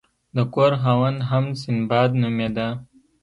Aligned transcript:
د 0.35 0.37
کور 0.53 0.71
خاوند 0.81 1.19
هم 1.29 1.45
سنباد 1.61 2.09
نومیده. 2.21 2.67